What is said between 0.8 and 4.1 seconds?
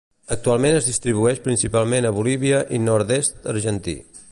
distribueix principalment a Bolívia i nord-est argentí.